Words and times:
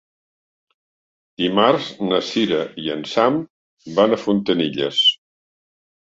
Dimarts 1.41 1.89
na 2.05 2.21
Sira 2.29 2.61
i 2.83 2.89
en 2.93 3.03
Sam 3.11 3.37
van 3.99 4.15
a 4.17 4.19
Fontanilles. 4.23 5.03